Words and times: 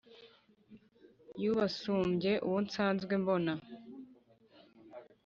y’ubasumbye 1.41 2.31
uwo 2.47 2.59
nsanzwe 2.65 3.13
mbona 3.21 3.53